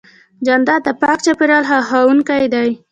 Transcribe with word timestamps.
جانداد 0.45 0.81
د 0.85 0.89
پاک 1.01 1.19
چاپېریال 1.25 1.63
خوښوونکی 1.69 2.43
دی. 2.53 2.69